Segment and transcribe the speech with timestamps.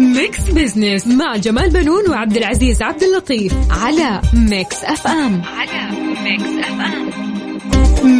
[0.00, 5.42] Mix Business مع جمال بنون وعبد العزيز عبد اللطيف على Mix FM.
[5.42, 5.90] على
[6.24, 7.10] Mix FM.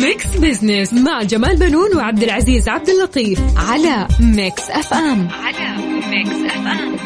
[0.00, 5.28] Mix Business مع جمال بنون وعبد العزيز عبد اللطيف على Mix FM.
[5.44, 5.76] على
[6.10, 6.96] Mix FM.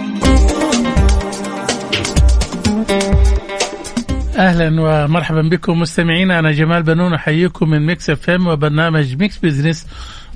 [4.36, 6.38] أهلا ومرحبا بكم مستمعينا.
[6.38, 9.86] أنا جمال بنون أحييكم من Mix FM وبرنامج Mix Business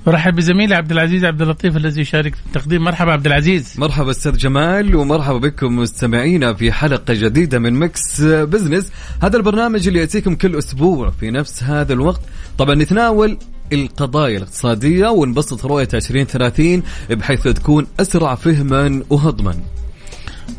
[0.07, 2.83] ارحب بزميلي عبد العزيز عبد اللطيف الذي يشارك في التقديم.
[2.83, 3.73] مرحبا عبد العزيز.
[3.77, 8.91] مرحبا أستاذ جمال ومرحبا بكم مستمعينا في حلقة جديدة من Mix Business.
[9.23, 12.21] هذا البرنامج اللي يأتيكم كل أسبوع في نفس هذا الوقت.
[12.57, 13.37] طبعا نتناول
[13.73, 19.55] القضايا الاقتصادية ونبسط رؤية 2030 بحيث تكون أسرع فهما وهضما.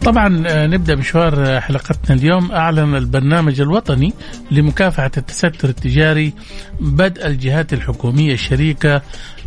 [0.04, 4.12] طبعا آه، نبدأ مشوار آه، حلقتنا اليوم أعلن البرنامج الوطني
[4.50, 6.32] لمكافحة التستر التجاري
[6.80, 9.02] بدء الجهات الحكومية الشريكة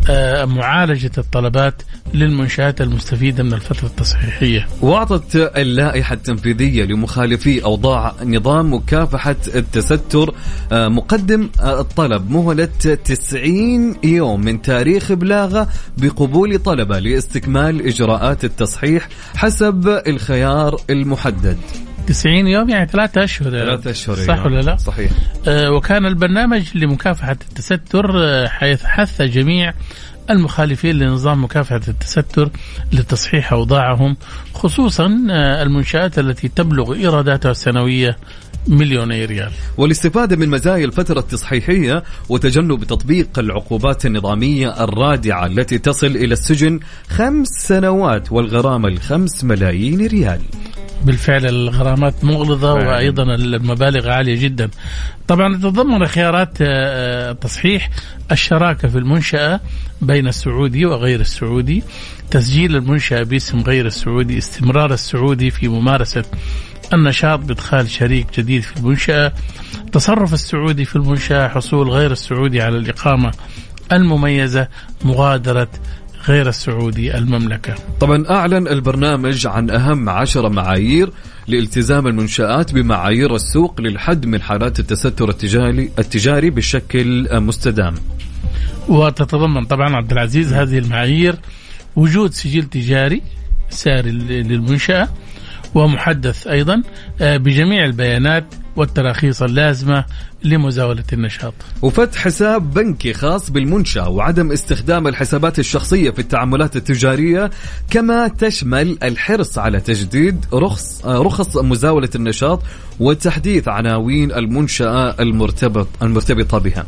[0.10, 1.82] آه، معالجة الطلبات
[2.14, 4.68] للمنشآت المستفيدة من الفترة التصحيحية.
[4.82, 10.36] وأعطت اللائحة التنفيذية لمخالفي أوضاع نظام مكافحة التستر
[10.72, 12.66] مقدم الطلب مهلة
[13.06, 20.02] 90 يوم من تاريخ إبلاغه بقبول طلبة لاستكمال إجراءات التصحيح حسب
[20.34, 21.58] الخيار المحدد
[22.08, 24.46] 90 يوم يعني ثلاثة أشهر ثلاثة أشهر صح.
[24.46, 25.12] ولا لا؟ صحيح
[25.48, 29.74] آه، وكان البرنامج لمكافحة التستر آه، حيث حث جميع
[30.30, 32.50] المخالفين لنظام مكافحة التستر
[32.92, 34.18] لتصحيح أوضاعهم
[34.54, 38.18] خصوصا آه، المنشآت التي تبلغ إيراداتها السنوية
[38.68, 39.52] مليوني ريال.
[39.78, 46.80] والاستفادة من مزايا الفترة التصحيحية وتجنب تطبيق العقوبات النظامية الرادعة التي تصل إلى السجن
[47.10, 50.42] خمس سنوات والغرامة الخمس ملايين ريال.
[51.06, 52.90] بالفعل الغرامات مغلظة فعلا.
[52.90, 54.70] وأيضا المبالغ عالية جدا.
[55.28, 56.66] طبعا تتضمن خيارات آه،
[57.30, 57.90] آه، تصحيح
[58.32, 59.60] الشراكة في المنشأة
[60.02, 61.84] بين السعودي وغير السعودي
[62.32, 66.24] تسجيل المنشأة باسم غير السعودي استمرار السعودي في ممارسة
[66.94, 69.34] النشاط بإدخال شريك جديد في المنشأة
[69.92, 73.32] تصرف السعودي في المنشأة حصول غير السعودي على الإقامة
[73.92, 74.68] المميزة
[75.06, 75.70] مغادرة
[76.28, 77.76] غير السعودي المملكة.
[78.00, 81.10] طبعا أعلن البرنامج عن أهم عشر معايير
[81.48, 87.96] لالتزام المنشآت بمعايير السوق للحد من حالات التستر التجاري التجاري بشكل مستدام.
[88.88, 91.36] وتتضمن طبعا عبد العزيز هذه المعايير
[91.96, 93.22] وجود سجل تجاري
[93.70, 95.10] ساري للمنشأة
[95.76, 96.84] ومحدث أيضا
[97.22, 98.46] آه، بجميع البيانات
[98.76, 100.06] والتراخيص اللازمة
[100.44, 101.54] لمزاولة النشاط.
[101.82, 107.52] وفتح حساب بنكي خاص بالمنشأة وعدم استخدام الحسابات الشخصية في التعاملات التجارية
[107.90, 112.62] كما تشمل الحرص على تجديد رخص آه، رخص مزاولة النشاط
[113.00, 116.86] وتحديث عناوين المنشأة المرتبط المرتبطة بها.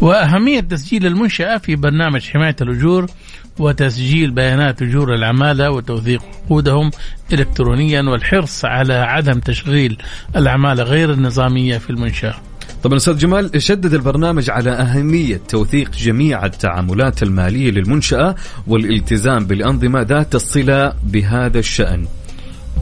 [0.00, 3.06] وأهمية تسجيل المنشأة في برنامج حماية الأجور
[3.58, 6.90] وتسجيل بيانات أجور العمالة وتوثيق عقودهم
[7.32, 9.98] إلكترونيا والحرص على عدم تشغيل
[10.36, 12.34] العمالة غير النظامية في المنشأة
[12.82, 18.34] طبعا أستاذ جمال شدد البرنامج على أهمية توثيق جميع التعاملات المالية للمنشأة
[18.66, 22.06] والالتزام بالأنظمة ذات الصلة بهذا الشأن.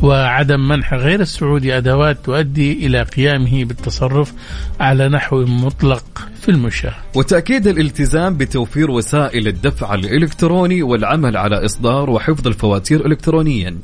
[0.02, 4.32] وعدم منح غير السعودي أدوات تؤدي إلى قيامه بالتصرف
[4.80, 12.46] على نحو مطلق في المنشأة وتأكيد الالتزام بتوفير وسائل الدفع الإلكتروني والعمل على إصدار وحفظ
[12.46, 13.78] الفواتير الكترونيا.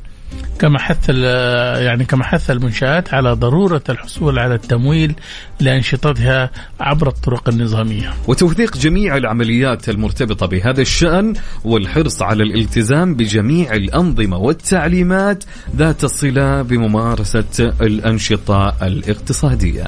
[0.59, 1.09] كما حث
[1.79, 5.15] يعني كما حث المنشآت على ضرورة الحصول على التمويل
[5.59, 6.49] لأنشطتها
[6.79, 11.33] عبر الطرق النظامية وتوثيق جميع العمليات المرتبطة بهذا الشأن
[11.63, 15.43] والحرص على الالتزام بجميع الأنظمة والتعليمات
[15.75, 19.87] ذات الصلة بممارسة الأنشطة الاقتصادية.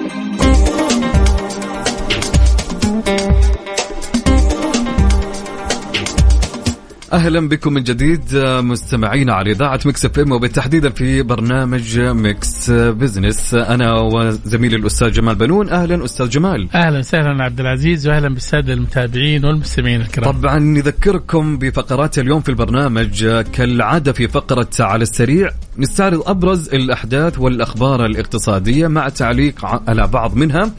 [7.13, 13.53] أهلا بكم من جديد آه، مستمعينا على إذاعة Mix FM وبالتحديد في برنامج Mix Business.
[13.53, 15.69] أنا وزميلي الأستاذ جمال بنون.
[15.69, 16.69] أهلا أستاذ جمال.
[16.75, 20.31] أهلا وسهلا عبد العزيز وأهلا بالسادة المتابعين والمستمعين الكرام.
[20.31, 27.39] طبعا نذكركم بفقرات اليوم في البرنامج آه، كالعادة في فقرة على السريع نستعرض أبرز الأحداث
[27.39, 30.71] والأخبار الاقتصادية مع تعليق على بعض منها.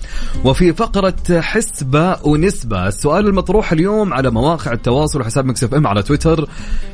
[0.44, 6.21] وفي فقرة حسبة ونسبة السؤال المطروح اليوم على مواقع التواصل وحساب Mix FM على تويتر.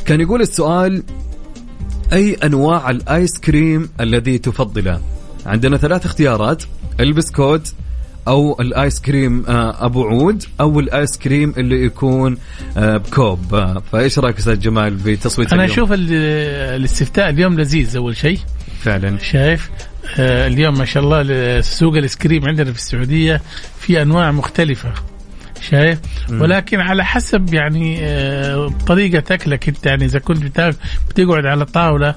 [0.04, 1.02] كان يقول السؤال
[2.12, 5.00] أي أنواع الآيس كريم الذي تفضله؟
[5.46, 6.62] عندنا ثلاث اختيارات
[7.00, 7.72] البسكوت
[8.28, 12.36] أو الآيس كريم آه، أبو عود أو الآيس كريم اللي يكون
[12.76, 13.54] آه، بكوب.
[13.54, 16.12] آه، فإيش رأيك أستاذ جمال بتصويتنا اليوم؟ أشوف ال-
[16.80, 18.38] الاستفتاء اليوم لذيذ أول شيء.
[18.80, 19.18] فعلا.
[19.18, 19.70] شايف؟
[20.18, 23.42] اليوم ما شاء الله سوق الآيس كريم عندنا في السعودية
[23.80, 24.92] في أنواع مختلفة.
[25.60, 25.98] شايف؟
[26.30, 29.86] ولكن على حسب يعني آه، طريقة أكلك أنت.
[29.86, 30.74] يعني إذا كنت
[31.10, 32.14] بتقعد على طاولة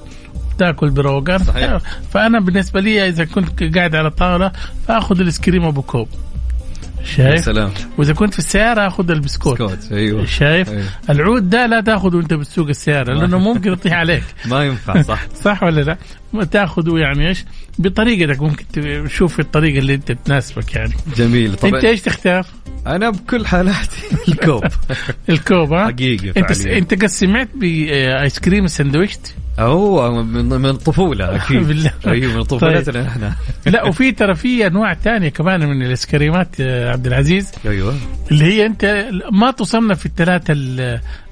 [0.58, 1.78] تاكل بروقان صحيح.
[2.10, 4.52] فأنا بالنسبة لي إذا كنت قاعد على طاولة
[4.88, 6.08] فأخذ الإيس كريم ابو كوب.
[7.04, 10.84] شايف سلام وإذا كنت في السيارة آخذ البسكوت بسكوت أيوه شايف أيوه.
[11.10, 15.62] العود ده لا تأخذه وانت بتسوق السيارة لأنه ممكن يطيح عليك ما ينفع صح صح
[15.62, 15.96] ولا لا؟
[16.32, 17.44] ما تأخذه يعني إيش؟
[17.78, 18.64] بطريقتك ممكن
[19.06, 20.92] تشوف الطريقة اللي أنت تناسبك يعني.
[21.16, 22.46] جميل طبعا أنت إيش تختار؟
[22.86, 23.96] أنا بكل حالاتي
[24.28, 24.64] الكوب
[25.28, 26.78] الكوب ها؟ حقيقي أنت فعليا.
[26.78, 31.68] أنت قد سمعت بآيس كريم السندويشت؟ أو من من الطفوله أكيد.
[31.68, 31.92] بالله.
[32.06, 36.90] أيوه من طفولتنا إحنا لا وفي ترى في أنواع تانية كمان من الايس كريمات يا
[36.90, 37.50] عبد العزيز.
[37.66, 37.94] أيوه.
[38.30, 40.54] اللي هي أنت ما تصنف في الثلاثة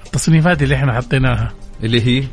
[0.06, 1.52] التصنيفات اللي إحنا حطيناها.
[1.84, 2.24] اللي هي؟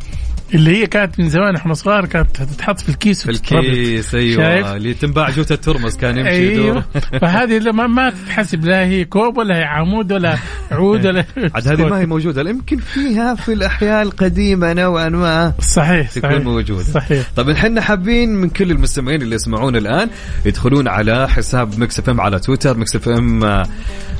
[0.54, 3.32] اللي هي كانت من زمان إحنا صغار كانت تتحط في الكيس في.
[3.32, 4.44] الكيس أيوه.
[4.44, 6.86] شايف؟ اللي تنباع جوته ترمس كان يمشي أيوه.
[7.22, 10.38] فهذه ما, ما تتحسب لا هي كوب ولا هي عمود ولا
[10.72, 16.12] عود ولا عاد هذه ما هي موجودة يمكن فيها في الاحياء القديمة نوعا ما صحيح
[16.12, 16.84] تكون صحيح موجودة.
[16.84, 17.28] صحيح.
[17.36, 20.10] طيب إحنا حابين من كل المستمعين اللي يسمعونا الآن
[20.46, 23.64] يدخلون على حساب Mix FM على تويتر Mix FM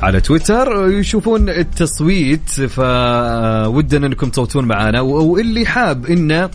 [0.02, 6.50] على تويتر يشوفون التصويت فودنا أنكم تصوتون معنا واللي حاب انه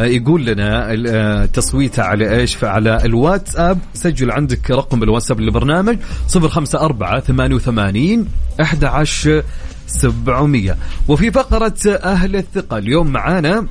[0.00, 3.78] يقول لنا تصويته على إيش؟ فعلى الواتساب.
[3.94, 5.96] سجل عندك رقم الواتساب للبرنامج
[6.36, 8.28] 054 88
[8.60, 9.42] 11
[9.86, 10.76] 700
[11.08, 13.66] وفي فقرة أهل الثقة اليوم معانا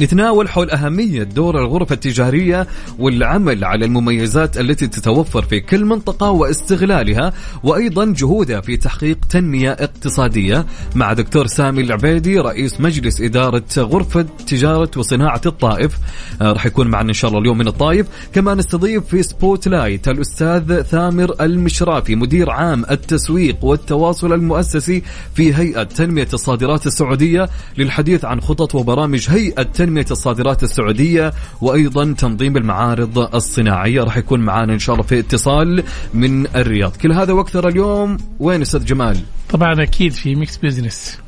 [0.00, 2.66] نتناول حول أهمية دور الغرفة التجارية
[2.98, 7.32] والعمل على المميزات التي تتوفر في كل منطقة واستغلالها
[7.62, 10.66] وأيضا جهودها في تحقيق تنمية اقتصادية.
[10.94, 15.98] مع دكتور سامي العبيدي رئيس مجلس إدارة غرفة تجارة وصناعة الطائف.
[16.42, 18.06] آه راح يكون معنا إن شاء الله اليوم من الطائف.
[18.32, 25.02] كما نستضيف في Spotlight الأستاذ ثامر المشرافي مدير عام التسويق والتواصل المؤسسي
[25.34, 27.48] في هيئة تنمية الصادرات السعودية
[27.78, 34.00] للحديث عن خطط وبرامج هيئة تنمية الصادرات السعودية وأيضا تنظيم المعارض الصناعية.
[34.00, 35.82] راح يكون معنا إن شاء الله في اتصال
[36.14, 36.96] من الرياض.
[36.96, 39.20] كل هذا وأكثر اليوم وين أستاذ جمال؟
[39.50, 41.18] طبعا أكيد في Mix Business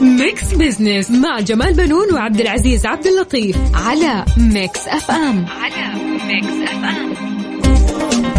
[0.00, 5.94] Mix Business مع جمال بنون وعبد العزيز عبد اللطيف على Mix FM على
[6.26, 7.14] Mix FM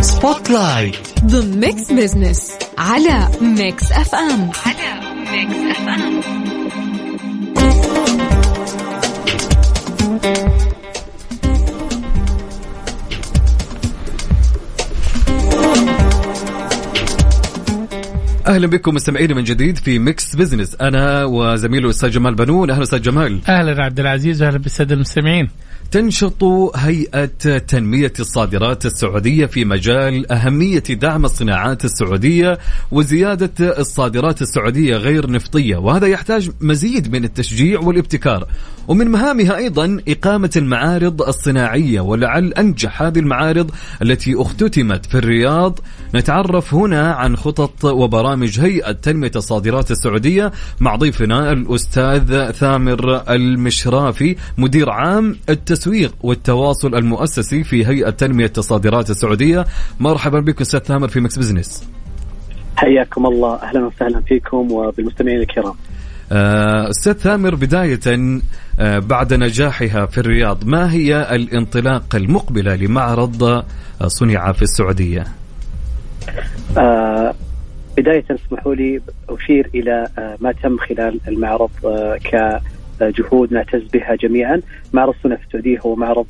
[0.01, 0.95] Spotlight
[1.25, 5.01] ضمن Mix Business على Mix FM على
[5.31, 6.54] Mix FM
[18.47, 22.69] أهلا بكم مستمعينا من جديد في Mix Business أنا وزميلي الأستاذ جمال بنون.
[22.69, 23.39] أهلا أستاذ جمال.
[23.47, 25.49] أهلا عبد العزيز واهلا بالسادة المستمعين.
[25.91, 26.43] تنشط
[26.75, 32.59] هيئة تنمية الصادرات السعودية في مجال أهمية دعم الصناعات السعودية
[32.91, 38.47] وزيادة الصادرات السعودية غير نفطية وهذا يحتاج مزيد من التشجيع والابتكار.
[38.87, 45.79] ومن مهامها أيضا إقامة المعارض الصناعية ولعل أنجح هذه المعارض التي اختتمت في الرياض.
[46.15, 54.89] نتعرف هنا عن خطط وبرامج هيئة تنمية الصادرات السعودية مع ضيفنا الأستاذ ثامر المشرافي مدير
[54.89, 59.65] عام التسويق والتواصل المؤسسي في هيئة تنمية الصادرات السعودية.
[59.99, 61.89] مرحبا بكم أستاذ ثامر في Mix Business.
[62.77, 63.55] حياكم الله.
[63.55, 65.73] أهلا وسهلا فيكم وبالمستمعين الكرام.
[66.31, 67.99] أستاذ ثامر بداية
[68.99, 73.63] بعد نجاحها في الرياض ما هي الانطلاقه المقبلة لمعرض
[74.07, 75.23] صنع في السعودية؟
[76.77, 77.33] آه
[77.97, 82.17] بداية اسمحوا لي أشير إلى آه ما تم خلال المعرض آه
[82.99, 84.61] كجهود نعتز بها جميعا.
[84.93, 86.25] معرض صنع في السعودية هو معرض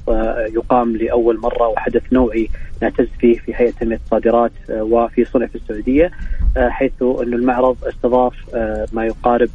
[0.53, 2.49] يقام لأول مرة وحدث نوعي
[2.81, 6.11] نعتز فيه في هيئة تنمية الصادرات وفي صنع في السعودية
[6.57, 8.55] حيث أن المعرض استضاف
[8.93, 9.49] ما يقارب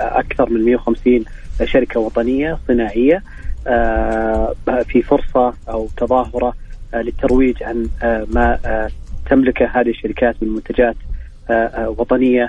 [0.00, 1.24] أكثر من 150
[1.64, 3.22] شركة وطنية صناعية
[4.84, 6.54] في فرصة أو تظاهرة
[6.94, 7.88] للترويج عن
[8.30, 8.58] ما
[9.30, 10.96] تملكه هذه الشركات من منتجات
[11.98, 12.48] وطنية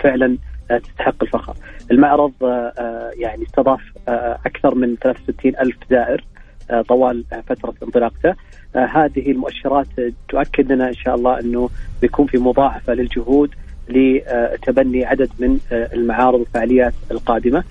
[0.00, 0.36] فعلا
[0.68, 1.54] تستحق الفخر.
[1.90, 2.32] المعرض
[3.16, 3.80] يعني استضاف
[4.46, 6.24] أكثر من 63 ألف زائر
[6.88, 8.34] طوال فترة انطلاقته.
[8.76, 9.86] هذه المؤشرات
[10.28, 11.70] تؤكد لنا إن شاء الله أنه
[12.02, 13.50] بيكون في مضاعفة للجهود
[13.88, 17.64] لتبني عدد من المعارض والفعاليات القادمة.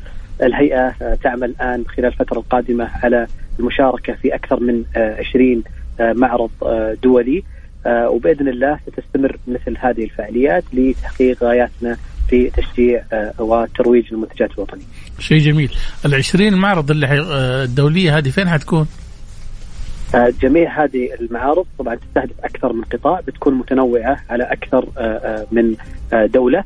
[0.43, 3.27] الهيئة تعمل الآن خلال الفترة القادمة على
[3.60, 5.63] المشاركة في أكثر من 20
[6.00, 6.50] معرض
[7.03, 7.43] دولي
[7.86, 11.98] وبإذن الله ستستمر مثل هذه الفعاليات لتحقيق غاياتنا
[12.29, 13.03] في تشجيع
[13.39, 14.83] وترويج المنتجات الوطنية.
[15.19, 15.72] شيء جميل،
[16.05, 17.07] ال 20 معرض اللي
[17.63, 18.88] الدولية هذه فين حتكون؟
[20.15, 24.86] جميع هذه المعارض طبعا تستهدف أكثر من قطاع بتكون متنوعة على أكثر
[25.51, 25.75] من
[26.13, 26.63] دولة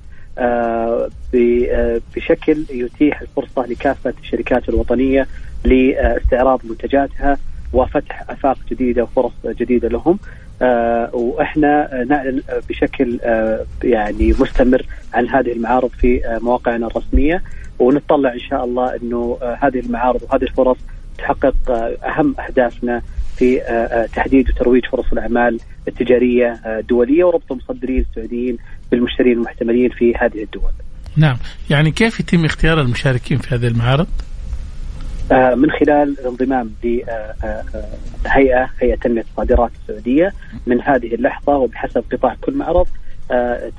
[2.16, 5.28] بشكل يتيح الفرصة لكافة الشركات الوطنية
[5.66, 7.38] لاستعراض منتجاتها
[7.74, 10.20] وفتح آفاق جديدة وفرص جديدة لهم.
[10.62, 17.44] آه وإحنا نعلن بشكل آه يعني مستمر عن هذه المعارض في آه مواقعنا الرسمية.
[17.80, 20.78] ونتطلع إن شاء الله إنه آه هذه المعارض وهذه الفرص
[21.18, 23.02] تحقق آه أهم أهدافنا
[23.38, 28.58] في آه آه تحديد وترويج فرص الأعمال التجارية آه الدولية وربط المصدرين السعوديين
[28.92, 30.72] بالمشترين المحتملين في هذه الدول.
[31.18, 31.38] نعم،
[31.70, 34.08] يعني كيف يتم اختيار المشاركين في هذه المعارض؟
[35.32, 36.72] من خلال الانضمام
[38.26, 40.34] لهيئه هيئة تنمية الصادرات السعودية
[40.68, 42.88] من هذه اللحظة وبحسب قطاع كل معرض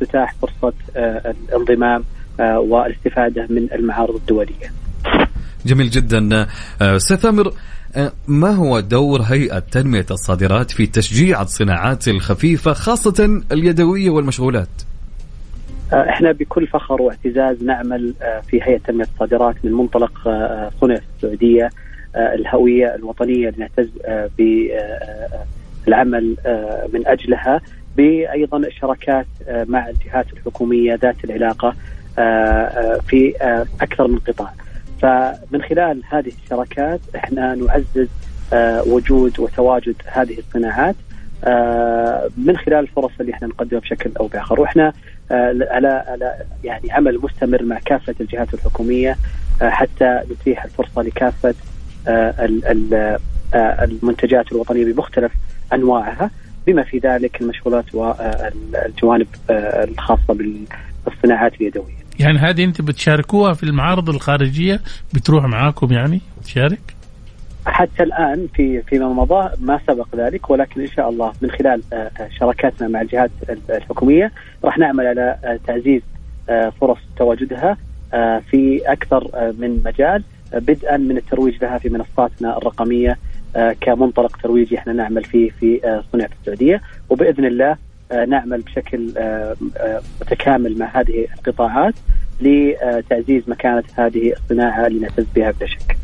[0.01, 2.05] تتاح فرصة الانضمام
[2.41, 4.73] والاستفادة من المعارض الدولية.
[5.67, 6.47] جميل جدا
[6.81, 7.53] أستاذ ثامر
[8.29, 14.69] ما هو دور هيئة تنمية الصادرات في تشجيع الصناعات الخفيفة خاصة اليدوية والمشغولات؟
[15.93, 18.15] إحنا بكل فخر واعتزاز نعمل
[18.51, 20.13] في هيئة تنمية الصادرات من منطلق
[20.81, 21.71] صنع في السعوديه
[22.17, 23.89] الهوية الوطنية اللي نعتز
[25.87, 26.37] بالعمل
[26.95, 27.61] من أجلها
[27.97, 31.75] بايضا الشراكات مع الجهات الحكومية ذات العلاقة
[33.09, 33.35] في
[33.81, 34.53] أكثر من قطاع.
[35.03, 38.09] فمن خلال هذه الشراكات إحنا نعزز
[38.87, 40.95] وجود وتواجد هذه الصناعات
[42.37, 44.93] من خلال الفرص اللي إحنا نقدمها بشكل أو بآخر وإحنا
[45.71, 49.17] على على يعني عمل مستمر مع كافة الجهات الحكومية
[49.63, 51.55] حتى نتيح الفرصة لكافة
[53.55, 55.33] المنتجات الوطنية بمختلف
[55.73, 56.31] أنواعها
[56.67, 60.37] بما في ذلك المشغولات والجوانب الخاصة
[61.07, 62.08] بالصناعات اليدوية.
[62.21, 64.81] يعني هذه انت بتشاركوها في المعارض الخارجية
[65.15, 66.81] بتروح معاكم يعني تشارك؟
[67.67, 71.83] حتى الآن في فيما مضى ما سبق ذلك ولكن إن شاء الله من خلال
[72.39, 73.31] شراكاتنا مع الجهات
[73.71, 74.33] الحكومية
[74.65, 76.03] راح نعمل على تعزيز
[76.81, 77.77] فرص تواجدها
[78.51, 80.23] في أكثر من مجال
[80.53, 83.19] بدءا من الترويج لها في منصاتنا الرقمية
[83.81, 85.81] كمنطلق ترويجي إحنا نعمل فيه في
[86.13, 87.77] صنع في السعودية وبإذن الله
[88.29, 89.13] نعمل بشكل
[90.21, 91.95] متكامل مع هذه القطاعات
[92.41, 95.97] لتعزيز مكانة هذه الصناعة اللي نعتز بها بلا شك.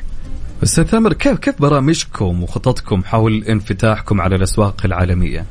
[0.63, 5.45] أستاذ ثامر كيف كيف برامجكم وخططكم حول انفتاحكم على الأسواق العالمية؟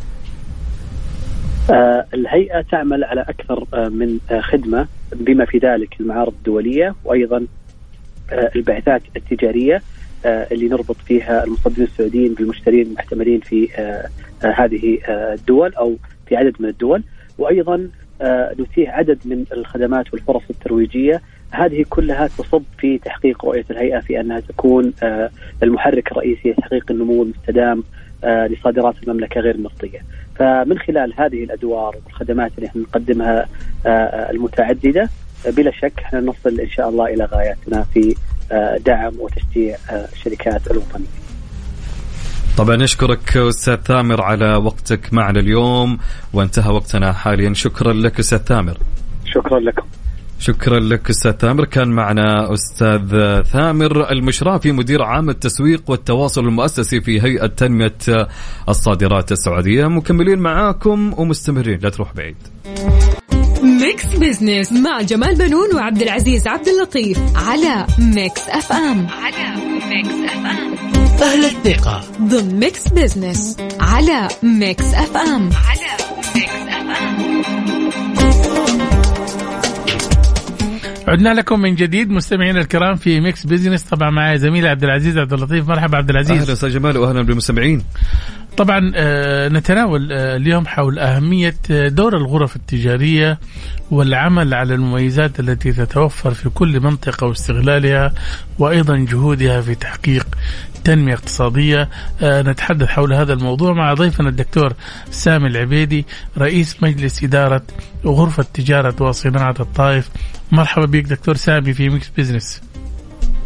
[1.70, 7.46] آه الهيئة تعمل على أكثر آه من آه خدمة بما في ذلك المعارض الدولية وأيضا
[8.32, 9.82] آه البعثات التجارية
[10.26, 14.10] آه اللي نربط فيها المصدرين السعوديين بالمشترين المحتملين في آه
[14.44, 15.96] آه هذه آه الدول أو
[16.34, 17.04] في عدد من الدول
[17.38, 17.88] وأيضا
[18.22, 21.22] آه نتيح عدد من الخدمات والفرص الترويجية
[21.52, 25.30] هذه كلها تصب في تحقيق رؤية الهيئة في أنها تكون آه
[25.64, 27.84] المحرك الرئيسي لتحقيق النمو المستدام
[28.24, 30.00] آه لصادرات المملكة غير النفطيه.
[30.36, 33.48] فمن خلال هذه الأدوار والخدمات اللي إحنا نقدمها
[34.32, 35.10] المتعددة
[35.48, 38.16] بلا شك إحنا نصل إن شاء الله إلى غاياتنا في
[38.86, 39.78] دعم وتشجيع
[40.14, 41.23] الشركات الوطنية.
[42.58, 45.98] طبعا نشكرك أستاذ ثامر على وقتك معنا اليوم
[46.34, 47.54] وانتهى وقتنا حاليا.
[47.54, 48.78] شكرا لك أستاذ ثامر.
[49.26, 49.84] شكرا لكم.
[50.40, 57.22] شكرا لك أستاذ ثامر كان معنا أستاذ ثامر المشرافي مدير عام التسويق والتواصل المؤسسي في
[57.22, 57.98] هيئة تنمية
[58.70, 59.88] الصادرات السعودية.
[59.88, 61.80] مكملين معاكم ومستمرين.
[61.80, 62.38] لا تروح بعيد.
[63.64, 69.08] Mix Business مع جمال بنون وعبد العزيز عبد اللطيف على Mix FM.
[69.08, 69.56] على
[69.90, 70.93] Mix FM.
[71.22, 75.88] أهل الثقة ضمن Mix Business على Mix FM على
[76.36, 78.82] Mix FM
[81.08, 85.34] عدنا لكم من جديد مستمعينا الكرام في Mix Business طبعا معي زميلي عبد العزيز عبد
[85.34, 85.68] اللطيف.
[85.68, 86.42] مرحبا عبد العزيز.
[86.42, 87.84] أهلا أستاذ جمال وأهلا بالمستمعين.
[88.58, 93.40] طبعا آه نتناول آه اليوم حول أهمية دور الغرف التجارية
[93.92, 98.14] والعمل على المميزات التي تتوفر في كل منطقة واستغلالها
[98.60, 100.28] وأيضا جهودها في تحقيق
[100.84, 101.90] تنمية اقتصادية.
[102.22, 104.74] آه، نتحدث حول هذا الموضوع مع ضيفنا الدكتور
[105.12, 106.06] سامي العبيدي
[106.38, 107.62] رئيس مجلس إدارة
[108.06, 110.10] غرفة تجارة وصناعة الطائف.
[110.52, 112.62] مرحبا بك دكتور سامي في Mix Business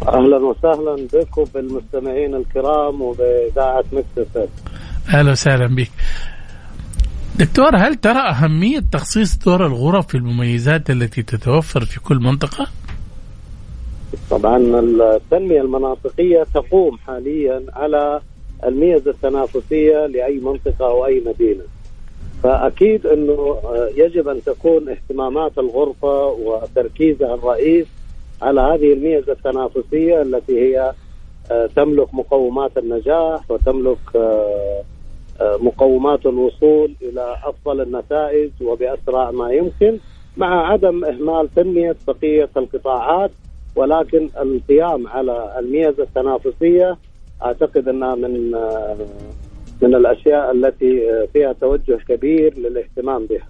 [0.08, 4.28] أهلا وسهلا بكم بالمستمعين الكرام وبإذاعة Mix
[5.08, 5.90] أهلا وسهلا بك.
[7.38, 12.66] دكتور هل ترى أهمية تخصيص دور الغرف في المميزات التي تتوفر في كل منطقة؟
[14.30, 18.20] طبعا التنمية المناطقية تقوم حاليا على
[18.64, 21.62] الميزة التنافسية لأي منطقة أو أي مدينة.
[22.42, 23.56] فأكيد أنه
[23.96, 27.86] يجب أن تكون اهتمامات الغرفة وتركيزها الرئيس
[28.42, 30.92] على هذه الميزة التنافسية التي هي
[31.50, 34.82] آه، تملك مقومات النجاح وتملك آه،
[35.40, 39.98] مقومات الوصول إلى أفضل النتائج وبأسرع ما يمكن
[40.36, 43.30] مع عدم إهمال تنمية بقية القطاعات
[43.78, 46.96] ولكن القيام على الميزة التنافسية
[47.42, 48.50] أعتقد أنها من
[49.82, 51.00] من الأشياء التي
[51.32, 53.46] فيها توجه كبير للاهتمام بها.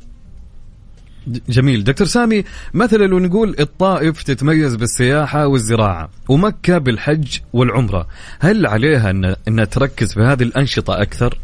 [1.49, 2.45] جميل دكتور سامي
[2.75, 8.07] مثلا لو نقول الطائف تتميز بالسياحة والزراعة ومكة بالحج والعمرة
[8.41, 11.39] هل عليها أن, أن تركز في هذه الأنشطة أكثر؟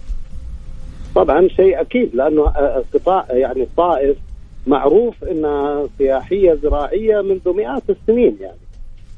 [1.15, 2.45] طبعا شيء أكيد لأنه
[2.95, 4.17] قطاع يعني الطائف
[4.67, 8.64] معروف إنها سياحية زراعية منذ مئات السنين يعني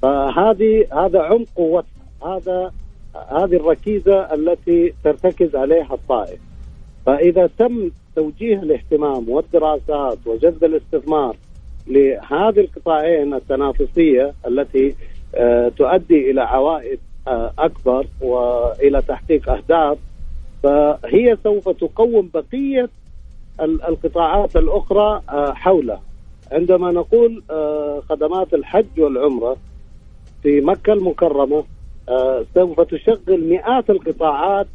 [0.07, 1.87] فهذه هذا عمق قوتها
[2.23, 2.73] هذا
[3.31, 6.41] هذه الركيزة التي ترتكز عليها الطائف.
[7.07, 11.37] فإذا تم توجيه الاهتمام والدراسات وجذب الاستثمار
[11.87, 14.95] لهذه القطاعين التنافسية التي
[15.77, 16.99] تؤدي إلى عوائد
[17.59, 19.99] أكبر وإلى تحقيق أهداف
[20.63, 22.89] فهي سوف تقوم بقية
[23.61, 26.01] القطاعات الأخرى آه، حولها.
[26.53, 29.57] عندما نقول آه، خدمات الحج والعمرة
[30.47, 31.65] في مكة المكرمة
[32.09, 34.67] آه، سوف تشغل مئات القطاعات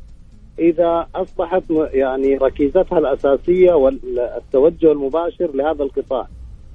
[0.60, 1.64] إذا أصبحت
[1.94, 6.28] يعني ركيزتها الأساسية والتوجه المباشر لهذا القطاع.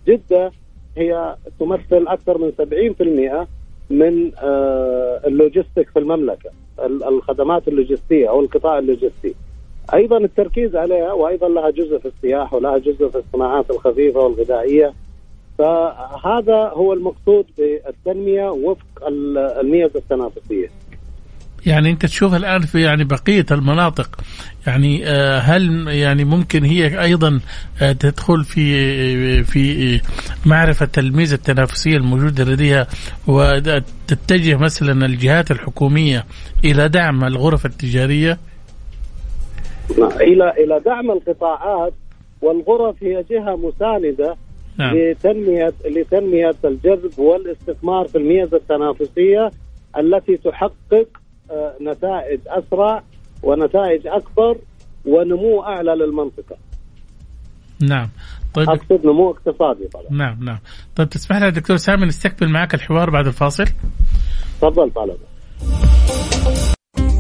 [0.07, 0.53] جدة
[0.97, 3.47] هي تمثل أكثر من 70%
[3.91, 4.33] من
[5.27, 6.51] ال logistic في المملكة.
[7.09, 9.35] الخدمات اللوجستية أو القطاع اللوجستي
[9.95, 14.93] أيضا التركيز عليها وأيضا لها جزء في السياحة ولها جزء في الصناعات الخفيفة والغذائية
[15.59, 19.07] فهذا هو المقصود بالتنمية وفق
[19.61, 20.69] الميزه التنافسية.
[21.67, 24.21] يعني انت تشوف الآن في يعني بقية المناطق
[24.67, 27.41] يعني آه، هل يعني ممكن هي أيضا
[27.83, 30.01] آه، تدخل في في
[30.47, 32.87] معرفة الميزه التنافسية الموجودة لديها
[33.27, 36.25] وتتجه مثلا الجهات الحكومية
[36.65, 38.39] إلى دعم الغرف التجارية؟
[39.99, 41.93] نعم، إلى إلى دعم القطاعات
[42.43, 44.37] والغرف هي جهة مساندة
[44.79, 44.97] نعم.
[44.97, 49.51] لتنميه لتنمية الجذب والاستثمار في الميزة التنافسية
[49.99, 51.09] التي تحقق
[51.51, 53.03] آه، نتائج أسرع
[53.43, 54.59] ونتائج أكبر
[55.05, 56.57] ونمو أعلى للمنطقة.
[57.81, 58.09] نعم
[58.55, 60.05] طيب أقصد نمو اقتصادي طبعا.
[60.11, 60.59] نعم نعم
[60.97, 63.65] طيب تسمح لي دكتور سامي نستكمل معك الحوار بعد الفاصل؟
[64.61, 65.17] تفضل طالب.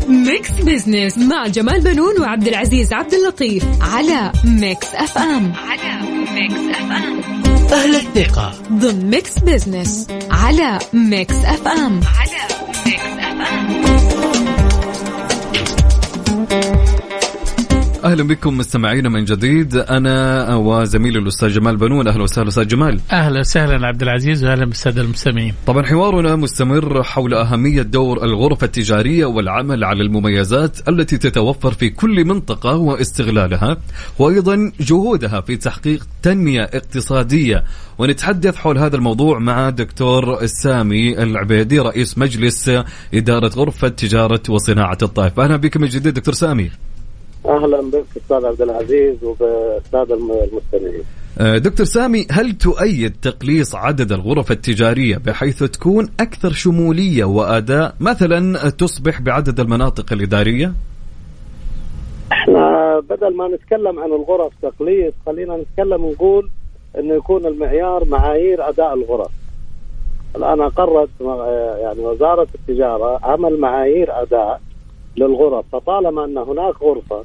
[0.08, 7.35] Mix Business مع جمال بنون وعبد العزيز عبد اللطيف على Mix FM على Mix FM
[7.72, 8.52] أهل الثقة.
[8.72, 12.40] ضمن Mix Business على Mix FM على
[12.86, 13.85] Mix FM
[18.06, 19.76] أهلا بكم مستمعينا من جديد.
[19.76, 22.08] أنا وزميلي الأستاذ جمال بنون.
[22.08, 23.00] أهلا وسهلا أستاذ جمال.
[23.12, 25.54] أهلا وسهلا عبد العزيز واهلا بالسادة المستمعين.
[25.66, 32.24] طبعا حوارنا مستمر حول أهمية دور الغرف التجارية والعمل على المميزات التي تتوفر في كل
[32.24, 33.76] منطقة واستغلالها
[34.18, 37.64] وأيضا جهودها في تحقيق تنمية اقتصادية.
[37.98, 42.70] ونتحدث حول هذا الموضوع مع دكتور سامي العبيدي رئيس مجلس
[43.14, 45.40] إدارة غرفة تجارة وصناعة الطائف.
[45.40, 46.70] أهلا بك من جديد دكتور سامي.
[47.48, 51.04] أهلا بك أستاذ عبد العزيز وبالساده المستمعين.
[51.38, 58.70] أه، دكتور سامي هل تؤيد تقليص عدد الغرف التجارية بحيث تكون أكثر شمولية واداء مثلا
[58.70, 60.72] تصبح بعدد المناطق الإدارية؟
[62.32, 66.50] إحنا بدل ما نتكلم عن الغرف تقليص خلينا نتكلم نقول
[66.98, 69.30] إنه يكون المعيار معايير أداء الغرف.
[70.36, 71.08] الآن أقرت
[71.80, 74.60] يعني وزارة التجارة عمل معايير أداء
[75.16, 77.24] للغرف فطالما أن هناك غرفة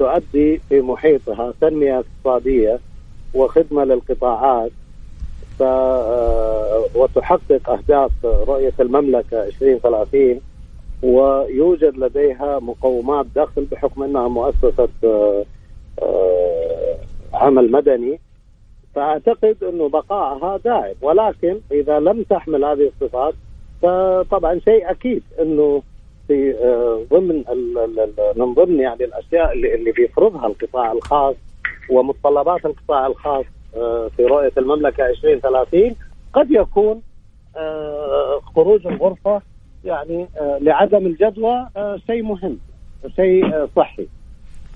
[0.00, 2.78] تؤدي في محيطها تنمية اقتصادية
[3.34, 4.70] وخدمة للقطاعات.
[5.62, 10.40] آه، وتحقق أهداف رؤية المملكة 2030
[11.02, 15.44] ويوجد لديها مقومات دخل بحكم أنها مؤسسة آه،
[16.02, 16.96] آه،
[17.34, 18.20] عمل مدني.
[18.94, 23.34] فأعتقد أنه بقائها داعم ولكن إذا لم تحمل هذه الصفات
[23.82, 25.82] فطبعا شيء أكيد أنه
[26.30, 27.44] في آه، ضمن
[28.36, 31.34] من ضمن يعني الأشياء اللي اللي بيفرضها القطاع الخاص
[31.90, 33.44] ومتطلبات القطاع الخاص
[33.76, 35.94] آه، في رؤية المملكة 2030
[36.32, 37.00] قد يكون
[37.56, 39.40] آه، خروج الغرفة
[39.84, 40.28] يعني
[40.60, 41.66] لعدم الجدوى
[42.06, 42.58] شيء مهم
[43.16, 44.06] شيء صحي.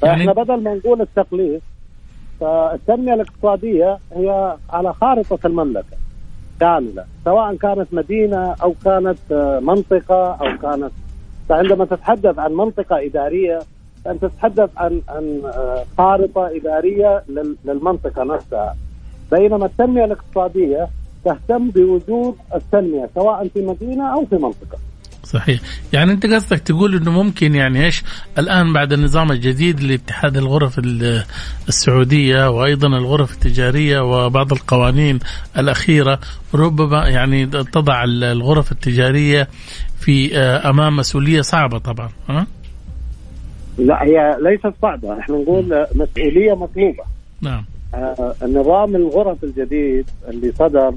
[0.00, 1.62] فإحنا يعني- بدل ما نقول التقليص
[2.40, 5.96] فالتنمية الاقتصادية هي على خارطة المملكة
[6.60, 9.18] كاملة سواء كانت مدينة أو كانت
[9.62, 10.92] منطقة أو كانت
[11.48, 13.58] فعندما تتحدث عن منطقة إدارية
[14.04, 18.76] فانت تتحدث عن عن آه، خارطة إدارية لل- للمنطقة نفسها.
[19.32, 20.88] بينما التنمية الاقتصادية
[21.24, 24.78] تهتم بوجود التنمية سواء في مدينة أو في منطقة.
[25.24, 25.60] صحيح.
[25.92, 28.02] يعني أنت قصدك تقول إنه ممكن يعني إيش؟
[28.38, 31.24] الآن بعد النظام الجديد لاتحاد الغرف ال-
[31.68, 35.18] السعودية وأيضا الغرف التجارية وبعض القوانين
[35.58, 36.18] الأخيرة
[36.54, 39.48] ربما يعني تضع ال- الغرف التجارية
[40.00, 42.46] في آه، أمام مسؤولية صعبة طبعا ها؟
[43.78, 45.18] لا هي ليست صعبة.
[45.18, 47.04] إحنا نقول مسؤولية مطلوبة.
[47.40, 47.64] نعم.
[47.94, 50.92] آه، النظام الغرف الجديد اللي صدر.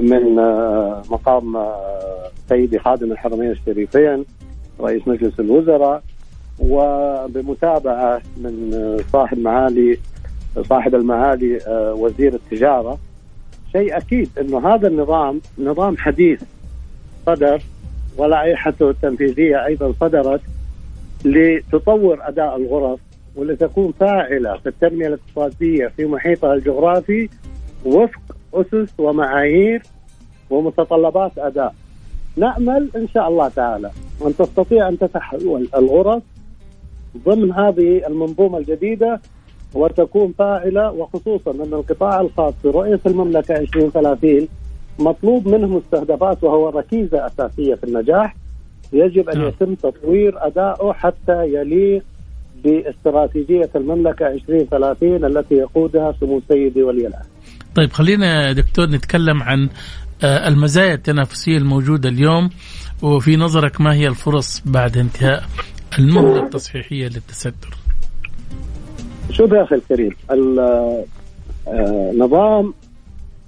[0.00, 4.24] من آه، مقام آه، سيدي خادم الحرمين الشريفين
[4.80, 6.02] رئيس مجلس الوزراء
[6.58, 9.98] وبمتابعة من آه، صاحب معالي
[10.68, 11.58] صاحب المعالي
[11.98, 12.98] وزير التجارة.
[13.72, 16.42] شيء أكيد إنه هذا النظام نظام حديث
[17.26, 17.62] صدر
[18.16, 20.40] ولائحته التنفيذيه أيضا صدرت
[21.24, 23.00] لتطور أداء الغرف
[23.36, 27.28] ولتكون فاعلة في التنمية الاقتصادية في محيطها الجغرافي
[27.84, 29.82] وفق أسس ومعايير
[30.50, 31.74] ومتطلبات أداء.
[32.36, 33.90] نأمل إن شاء الله تعالى
[34.26, 36.22] أن تستطيع أن تتحول الغرف
[37.24, 39.20] ضمن هذه المنظومة الجديدة
[39.74, 44.48] وتكون فاعلة وخصوصا أن القطاع الخاص في رؤيه المملكة 2030
[44.98, 48.36] مطلوب منه مستهدفات وهو ركيزة أساسية في النجاح
[48.92, 49.48] يجب أن نعم.
[49.48, 52.04] يتم تطوير ادائه حتى يليق
[52.64, 57.31] باستراتيجية المملكة 2030 التي يقودها سمو سيدي ولي العهد.
[57.74, 59.68] طيب خلينا يا دكتور نتكلم عن
[60.24, 62.50] آه، المزايا التنافسية الموجودة اليوم
[63.02, 65.44] وفي نظرك ما هي الفرص بعد انتهاء
[65.98, 67.76] المهله التصحيحية للتستر؟
[69.30, 71.04] شوف يا أخي الكريم ال-
[71.68, 72.74] آه، نظام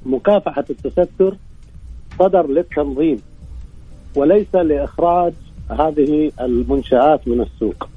[0.06, 1.36] مكافحة التستر
[2.18, 3.18] صدر للتنظيم
[4.16, 5.32] وليس لإخراج
[5.70, 7.88] هذه المنشآت من السوق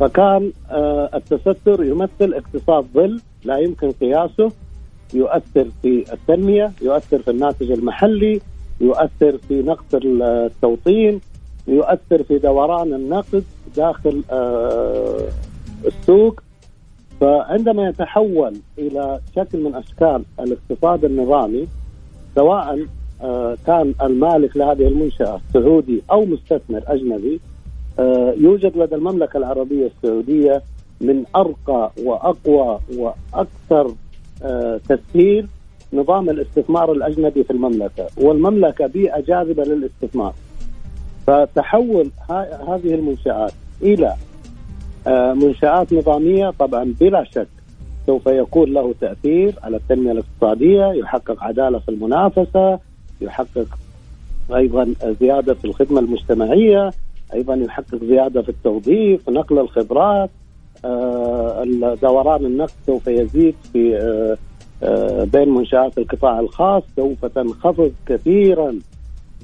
[0.00, 4.52] فكان آه، التستر يمثل اقتصاد ظل لا يمكن قياسه
[5.14, 8.40] يؤثر في التنمية يؤثر في الناتج المحلي
[8.80, 11.20] يؤثر في نقص التوطين
[11.68, 13.44] يؤثر في دوران النقد
[13.76, 15.28] داخل آه،
[15.86, 16.40] السوق.
[17.20, 21.68] فعندما يتحول إلى شكل من أشكال الاقتصاد النظامي
[22.34, 22.86] سواء
[23.22, 27.40] آه، كان المالك لهذه المنشأة سعودي أو مستثمر أجنبي
[27.98, 30.62] آه، يوجد لدى المملكة العربية السعودية
[31.00, 33.94] من أرقى وأقوى وأكثر
[34.88, 35.46] تسهيل
[35.92, 40.34] نظام الاستثمار الأجنبي في المملكة والمملكة بيئه جاذبه للاستثمار.
[41.26, 42.10] فتحول
[42.68, 44.14] هذه المنشآت إلى
[45.06, 47.48] آه، منشآت نظامية طبعا بلا شك
[48.06, 52.78] سوف يكون له تأثير على التنمية الاقتصادية يحقق عدالة في المنافسة
[53.20, 53.78] يحقق
[54.54, 56.90] أيضا زيادة في الخدمة المجتمعية
[57.34, 60.30] أيضا يحقق زيادة في التوظيف نقل الخبرات.
[60.30, 60.39] آه،
[62.02, 64.36] دوران النقد سوف يزيد في آه،
[64.82, 68.78] آه، بين منشآت القطاع الخاص سوف تنخفض كثيرا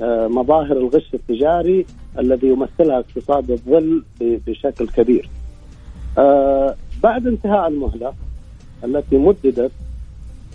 [0.03, 1.87] آه، مظاهر الغش التجاري
[2.19, 5.29] الذي يمثلها اقتصاد الظل بشكل كبير.
[6.19, 8.13] آه، بعد انتهاء المهلة
[8.85, 9.73] التي مددت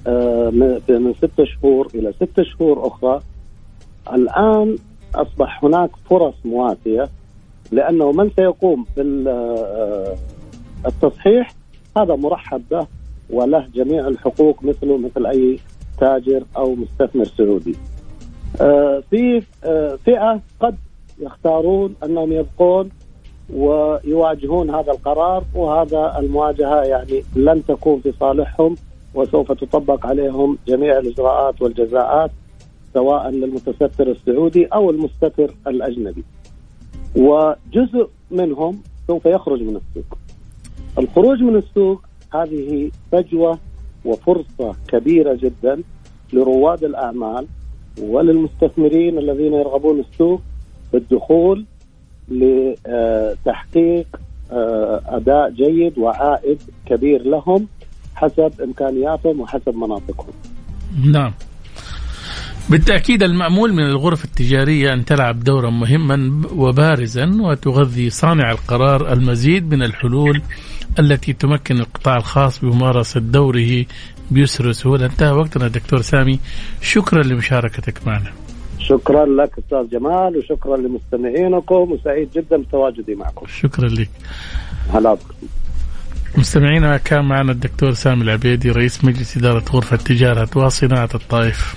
[0.07, 3.21] آه، من من ست شهور إلى ست شهور أخرى
[4.13, 4.75] الآن
[5.15, 7.09] أصبح هناك فرص مواتية
[7.71, 8.85] لأنه من سيقوم
[10.83, 11.53] بالتصحيح
[11.97, 12.87] هذا مرحب به
[13.29, 15.59] وله جميع الحقوق مثله مثل أي
[15.99, 17.75] تاجر أو مستثمر سعودي.
[18.61, 20.75] آه، في آه، فئة قد
[21.19, 22.89] يختارون أنهم يبقون
[23.53, 28.75] ويواجهون هذا القرار وهذا المواجهة يعني لن تكون في صالحهم
[29.13, 32.31] وسوف تطبق عليهم جميع الإجراءات والجزاءات
[32.93, 36.23] سواء للمتستر السعودي أو المستتر الأجنبي.
[37.15, 40.17] وجزء منهم سوف يخرج من السوق.
[40.99, 43.59] الخروج من السوق هذه فجوة
[44.05, 45.81] وفرصة كبيرة جدا
[46.33, 47.47] لرواد الأعمال
[48.01, 50.41] وللمستثمرين الذين يرغبون السوق
[50.93, 51.65] بالدخول
[52.29, 54.07] لتحقيق
[54.51, 57.67] آه، أداء جيد وعائد كبير لهم
[58.15, 60.33] حسب إمكانياتهم وحسب مناطقهم.
[61.11, 61.33] نعم
[62.71, 69.83] بالتأكيد المأمول من الغرف التجارية أن تلعب دورا مهما وبارزا وتغذي صانع القرار المزيد من
[69.83, 70.41] الحلول
[70.99, 73.85] التي تمكن القطاع الخاص بممارسة دوره
[74.31, 76.39] بيسر وسهولة انتهى وقتنا دكتور سامي.
[76.81, 78.31] شكرا لمشاركتك معنا.
[78.79, 83.45] شكرا لك أستاذ جمال وشكرا لمستمعينكم وسعيد جدا بتواجدي معكم.
[83.47, 84.09] شكرا لك.
[84.93, 85.33] هلا بكم.
[86.37, 91.75] مستمعينا كان معنا الدكتور سامي العبيدي رئيس مجلس إدارة غرفة تجارة وصناعة الطائف.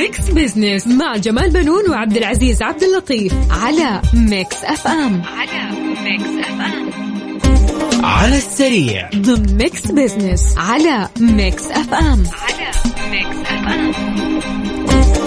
[0.00, 5.22] Mix Business مع جمال بنون وعبد العزيز عبد اللطيف على Mix FM.
[5.22, 5.70] على
[6.02, 6.90] Mix FM.
[8.04, 9.10] على السريع.
[9.16, 12.24] ضمن Mix Business على Mix FM.
[12.42, 12.70] على
[13.10, 15.19] Mix FM.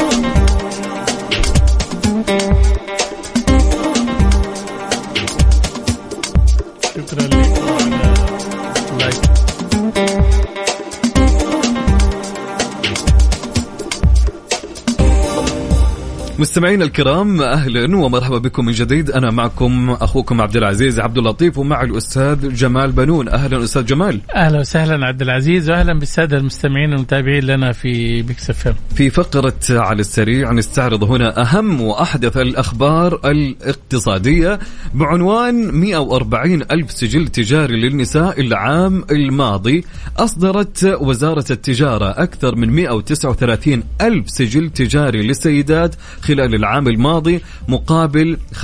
[16.39, 19.11] مستمعينا الكرام أهلا ومرحبا بكم من جديد.
[19.11, 23.29] أنا معكم أخوكم عبد العزيز عبد اللطيف ومع الأستاذ جمال بنون.
[23.29, 24.21] أهلا أستاذ جمال.
[24.35, 29.99] أهلا وسهلا عبد العزيز واهلا بالسادة المستمعين المتابعين لنا في بيكس اف في فقرة على
[29.99, 34.59] السريع نستعرض هنا أهم وأحدث الأخبار الاقتصادية
[34.93, 39.83] بعنوان 140 ألف سجل تجاري للنساء العام الماضي.
[40.17, 48.57] أصدرت وزارة التجارة أكثر من 139 ألف سجل تجاري للسيدات خلال العام الماضي مقابل 65.912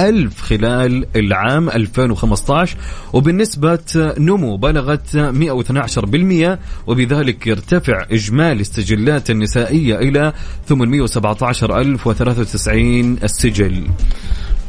[0.00, 2.76] ألف خلال العام 2015
[3.12, 3.78] وبالنسبة
[4.18, 10.32] نمو بلغت 112% وبذلك يرتفع إجمالي السجلات النسائية إلى
[10.68, 13.86] 817093 السجل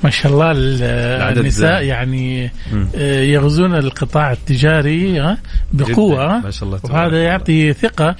[0.04, 1.84] ما شاء الله النساء.
[1.84, 2.52] يعني
[2.96, 5.38] آه، يغزون القطاع التجاري
[5.74, 7.24] بقوة جداً، ما شاء الله وهذا.
[7.24, 8.16] يعطي ثقة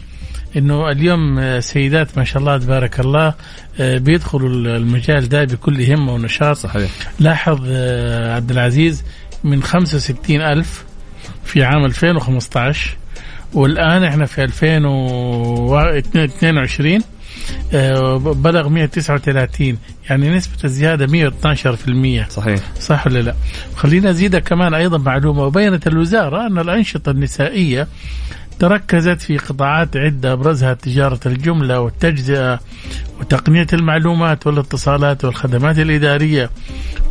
[0.58, 3.34] إنه اليوم آه، سيدات ما شاء الله تبارك الله
[3.80, 6.58] آه، بيدخلوا المجال ده بكل همة ونشاط.
[6.58, 6.90] صحيح.
[7.20, 9.04] لاحظ آه، عبد العزيز
[9.44, 10.84] من 65 ألف
[11.44, 12.98] في عام 2015
[13.54, 17.02] والآن إحنا في 2022
[17.74, 19.78] آه، بلغ 139
[20.10, 22.60] يعني نسبة الزيادة 112% صحيح.
[22.80, 23.36] صح ولا لا؟
[23.76, 27.88] خلينا أزيدك كمان أيضا معلومة وبينت الوزارة أن الأنشطة النسائية
[28.60, 32.60] تركزت في قطاعات عدة أبرزها تجارة الجملة والتجزئة
[33.20, 36.50] وتقنية المعلومات والاتصالات والخدمات الإدارية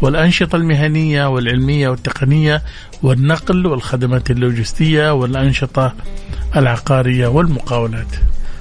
[0.03, 2.63] والأنشطة المهنية والعلمية والتقنية
[3.03, 5.95] والنقل والخدمات اللوجستية والأنشطة
[6.57, 8.17] العقارية والمقاولات.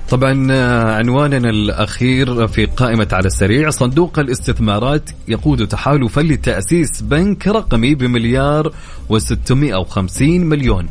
[0.09, 7.95] طبعا آه، عنواننا الأخير في قائمة على السريع صندوق الاستثمارات يقود تحالفا لتأسيس بنك رقمي
[7.95, 8.73] بمليار
[9.09, 10.89] و650 مليون.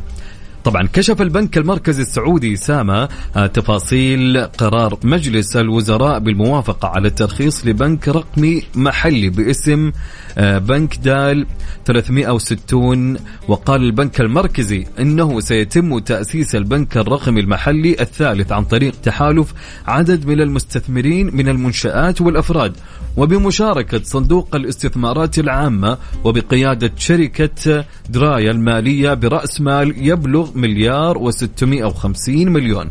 [0.63, 8.07] طبعا كشف البنك المركزي السعودي ساما آه، تفاصيل قرار مجلس الوزراء بالموافقة على الترخيص لبنك
[8.07, 9.91] رقمي محلي باسم
[10.37, 11.45] بنك دال
[11.85, 13.17] 360
[13.47, 19.53] وقال البنك المركزي إنه سيتم تأسيس البنك الرقمي المحلي الثالث عن طريق تحالف
[19.87, 22.73] عدد من المستثمرين من المنشآت والأفراد
[23.17, 32.89] وبمشاركة صندوق الاستثمارات العامة وبقيادة شركة دراية المالية برأس مال يبلغ مليار و650 مليون.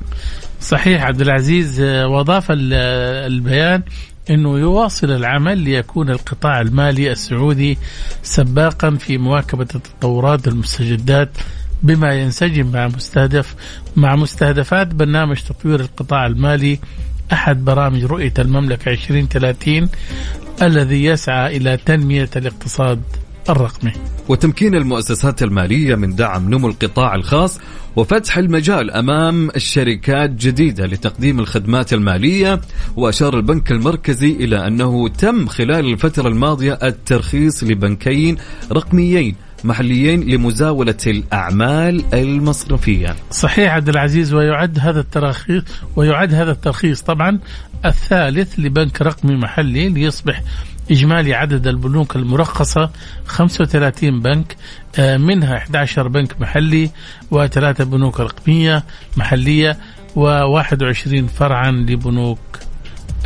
[0.60, 2.74] صحيح عبد العزيز آه، وأضاف ال-
[3.32, 3.82] البيان
[4.30, 7.78] إنه يواصل العمل ليكون القطاع المالي السعودي
[8.22, 11.30] سباقا في مواكبة التطورات المستجدات
[11.82, 13.54] بما ينسجم مع مستهدف
[13.96, 16.78] مع مستهدفات برنامج تطوير القطاع المالي
[17.32, 19.88] أحد برامج رؤية المملكة 2030
[20.62, 23.02] الذي يسعى إلى تنمية الاقتصاد.
[23.50, 23.92] الرقمي.
[24.28, 27.60] وتمكين المؤسسات المالية من دعم نمو القطاع الخاص
[27.96, 32.60] وفتح المجال أمام الشركات جديدة لتقديم الخدمات المالية
[32.96, 38.36] وأشار البنك المركزي إلى أنه تم خلال الفترة الماضية الترخيص لبنكين
[38.72, 45.62] رقميين محليين لمزاولة الأعمال المصرفية صحيح عبد العزيز ويعد هذا التراخيص
[45.96, 47.38] ويعد هذا الترخيص طبعا
[47.84, 50.42] الثالث لبنك رقمي محلي ليصبح
[50.92, 52.90] إجمالي عدد البنوك المرخصة
[53.26, 54.56] 35 بنك
[54.98, 56.90] آه، منها 11 بنك محلي
[57.30, 58.84] وثلاثة بنوك رقمية
[59.16, 59.78] محلية
[60.16, 62.38] و21 فرعا لبنوك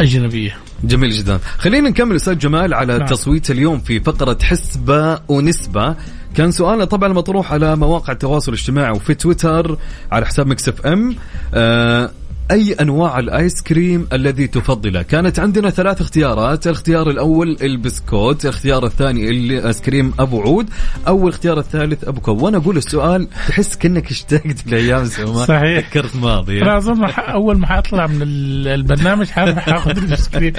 [0.00, 0.56] أجنبية.
[0.84, 1.38] جميل جدا.
[1.58, 3.06] خلينا نكمل أستاذ جمال على نعم.
[3.06, 5.96] تصويت اليوم في فقرة حسبة ونسبة.
[6.34, 9.78] كان سؤالنا طبعا مطروح على مواقع التواصل الاجتماعي وفي تويتر
[10.12, 11.16] على حساب Mix FM.
[11.54, 12.10] آه
[12.50, 16.66] أي أنواع الآيس كريم الذي تفضله؟ كانت عندنا ثلاث اختيارات.
[16.66, 20.70] الاختيار الأول البسكوت الاختيار الثاني الآيس كريم أبو عود
[21.08, 25.46] أو الاختيار الثالث أبو كوب وأنا أقول السؤال تحس كأنك اشتقت لأيام زمان.
[25.46, 25.88] صحيح.
[25.90, 26.62] فكرت ماضي.
[26.62, 30.52] أنا أظن ح- أول ما حأطلع من ال- البرنامج حروح اخذ الآيس كريم.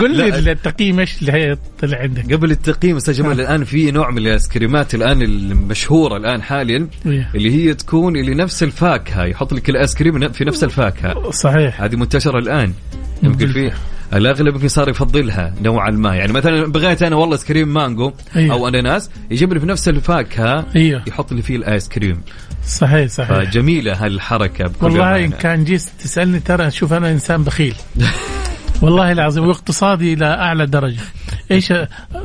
[0.00, 0.52] قل لي.
[0.52, 4.48] التقييم إيش اللي هي طلع عندك؟ قبل التقييم أستاذ جمال الآن في نوع من الآيس
[4.48, 7.30] كريمات الآن المشهورة الآن حاليا إيه.
[7.34, 9.24] اللي هي تكون اللي نفس الفاكهة.
[9.24, 11.29] يحط لك الآيس كريم في نفس الفاكهة.
[11.30, 11.82] صحيح.
[11.82, 12.72] هذه منتشرة الآن.
[13.22, 13.72] يمكن في
[14.12, 16.14] الأغلب يمكن صار يفضلها نوعا ما.
[16.14, 18.54] يعني مثلا بغيت أنا والله ايس كريم مانجو أيوه.
[18.54, 21.02] أو أناناس يجيب لي في نفس الفاكهة أيوه.
[21.06, 22.22] يحط لي فيه الآيس كريم
[22.66, 23.38] صحيح صحيح.
[23.38, 25.30] فجميلة هالحركة بكل والله إن.
[25.30, 27.74] كان جيت تسألني ترى شوف أنا إنسان بخيل.
[28.82, 31.00] والله العظيم واقتصادي إلى أعلى درجة.
[31.50, 31.72] إيش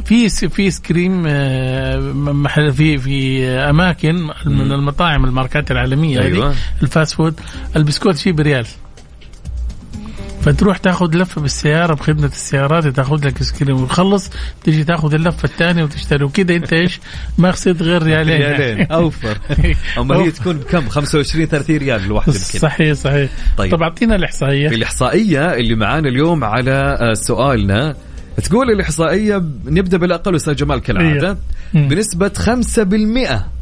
[0.06, 4.16] في في آيس كريم آه، محل في في أماكن
[4.46, 6.50] من المطاعم الماركات العالمية أيوة.
[6.50, 7.40] هذه ال fast food
[7.76, 8.66] البسكوت فيه بريال.
[10.46, 14.30] فتروح تاخذ لفة بالسيارة بخدمة السيارات تاخذ لك آيس كريم وتخلص
[14.64, 16.24] تجي تاخذ اللفة الثانية وتشتري.
[16.24, 17.00] وكذا انت إيش؟
[17.38, 18.42] ما خسرت غير ريالين.
[18.42, 18.88] ريالين.
[18.92, 19.38] أوفر.
[20.00, 23.30] أما هي تكون بكم 25 30 ريال الواحده بكذا صحيح صحيح.
[23.58, 23.72] طيب.
[23.72, 24.70] طب أعطينا الإحصائية.
[24.70, 27.96] في الإحصائية اللي معانا اليوم على آه، سؤالنا.
[28.44, 31.38] تقول الإحصائية نبدأ بالأقل أستاذ جمال كالعادة.
[31.74, 31.88] مم.
[31.88, 33.55] بنسبة 5%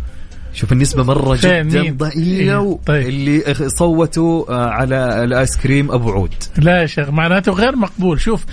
[0.54, 2.78] شوف النسبة مرة؟ جدا؟ ضئيلة إيه.
[2.86, 3.08] طيب.
[3.08, 8.46] اللي صوتوا آه، على الآيس كريم أبو عود لا يا شيخ معناته غير مقبول شوف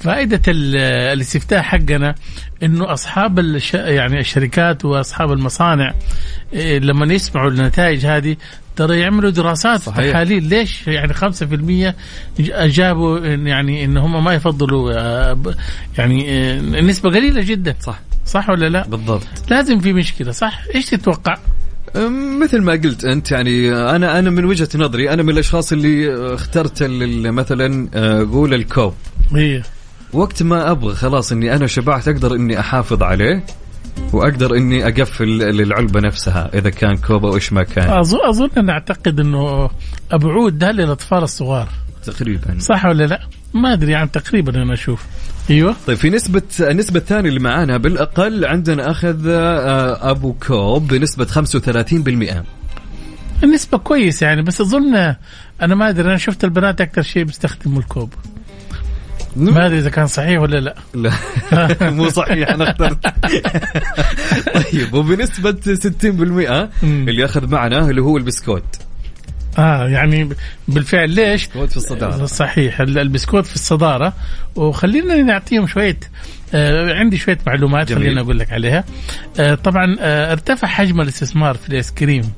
[0.00, 0.76] فائدة ال-
[1.12, 2.14] الاستفتاء حقنا
[2.62, 3.74] إنه أصحاب الش...
[3.74, 5.94] يعني الشركات وأصحاب المصانع
[6.52, 8.36] إيه، لما يسمعوا النتائج هذه
[8.76, 10.10] ترى يعملوا دراسات صحيح.
[10.12, 11.22] تحاليل ليش يعني 5%
[12.40, 15.38] ج- اجابوا يعني إن هم ما يفضلوا آه،
[15.98, 20.86] يعني آه، النسبة قليلة جدا صح صح ولا لا؟ بالضبط لازم في مشكلة صح؟ إيش
[20.86, 21.36] تتوقع؟
[22.40, 26.82] مثل ما قلت أنت يعني أنا أنا من وجهة نظري أنا من الأشخاص اللي اخترت
[26.82, 28.94] ال- ال- مثلا آه، قول الكوب
[29.34, 29.62] هي
[30.12, 33.44] وقت ما أبغى خلاص إني أنا شبعت أقدر إني أحافظ عليه
[34.12, 38.72] وأقدر إني أقفل للعلبه نفسها إذا كان كوب أو إيش ما كان أظن أظن أنا
[38.72, 39.70] أعتقد إنه
[40.10, 41.68] ابو عود ده للأطفال الصغار
[42.04, 43.20] تقريبا صح ولا لا؟
[43.54, 45.04] ما أدري يعني تقريبا أنا أشوف
[45.50, 45.76] أيوه.
[45.86, 52.44] طيب في نسبة النسبة الثانية اللي معانا بالأقل عندنا أخذ آه، أبو كوب بنسبة 35%
[53.44, 55.14] النسبة كويس يعني بس أظن
[55.62, 58.14] أنا ما أدري أنا شفت البنات أكثر شيء بيستخدموا الكوب.
[59.36, 60.74] ما أدري إذا كان صحيح ولا لا.
[61.52, 63.06] لا مو صحيح أنا اخترت.
[64.72, 65.56] طيب وبنسبة
[66.02, 66.04] 60%
[66.82, 68.85] اللي أخذ معنا اللي هو البسكوت.
[69.58, 70.28] آه يعني
[70.68, 74.12] بالفعل ليش؟ البسكوت في الصدارة صحيح ال- البسكوت في الصدارة
[74.56, 75.98] وخلينا نعطيهم شوية
[76.54, 78.04] آه عندي شوية معلومات جميل.
[78.04, 78.84] خلينا أقول لك عليها
[79.40, 82.32] آه طبعا آه ارتفع حجم الاستثمار في الآيس كريم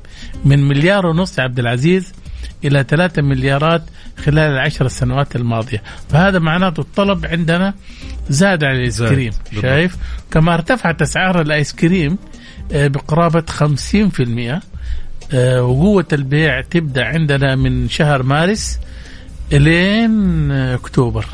[0.45, 2.13] من مليار ونص يا عبد العزيز
[2.63, 3.81] إلى ثلاثة مليارات
[4.17, 7.73] خلال العشر سنوات الماضية فهذا معناته الطلب عندنا
[8.29, 9.31] زاد على الآيس زاد، كريم.
[9.61, 9.97] شايف
[10.31, 12.17] كما ارتفعت أسعار الآيس كريم
[12.71, 14.61] آه بقرابة 50% آه،
[15.33, 18.79] وقوة البيع تبدأ عندنا من شهر مارس
[19.53, 21.25] إلين آه، أكتوبر.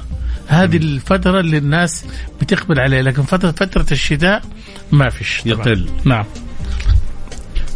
[0.47, 2.05] هذه الفترة اللي الناس
[2.41, 4.41] بتقبل عليها لكن فترة فترة الشتاء
[4.91, 5.45] ما فيش.
[5.45, 5.86] يقل.
[6.05, 6.25] نعم.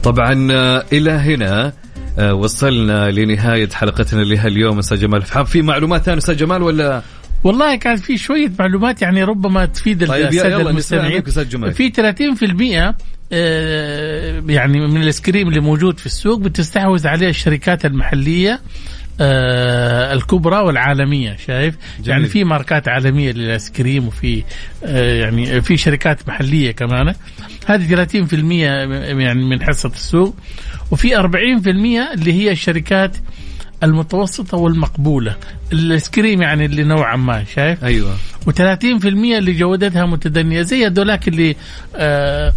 [0.04, 1.74] طبعا آه، إلى هنا
[2.20, 7.02] آه، وصلنا لنهاية حلقتنا لها اليوم أستاذ جمال في معلومات ثانية أستاذ جمال ولا؟
[7.44, 11.22] والله كان في شوية معلومات يعني ربما تفيد طيب، السادة المستمعين.
[11.74, 12.96] في 30% آه،
[13.32, 18.60] يعني من الايس اللي موجود في السوق بتستحوذ عليه الشركات المحلية
[19.22, 22.10] آه الكبرى والعالمية شايف؟ جميل.
[22.10, 24.44] يعني في ماركات عالمية للايس كريم وفي
[24.86, 27.14] آه يعني في شركات محلية كمان.
[27.66, 30.36] هذه 30% يعني من حصة السوق.
[30.92, 33.18] وفي 40% اللي هي الشركات
[33.84, 35.36] المتوسطة والمقبولة.
[35.74, 38.18] الايس كريم يعني اللي نوعا ما شايف؟ أيوة.
[38.50, 41.56] و30% اللي جودتها متدنية زي هذولاك اللي
[41.96, 42.54] آه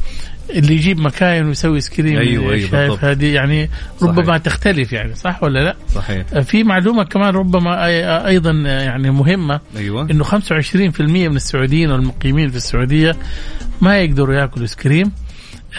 [0.50, 3.04] اللي يجيب مكاين ويسوي آيس كريم أيوة، أيوة، شايف.
[3.04, 3.70] هذه يعني
[4.02, 4.36] ربما صحيح.
[4.36, 7.86] تختلف يعني صح ولا لا؟ صحيح آه، في معلومة كمان ربما
[8.26, 13.16] أيضا يعني مهمة أيوة إنه 25% من السعوديين والمقيمين في السعودية
[13.80, 15.12] ما يقدروا ياكلوا ايس كريم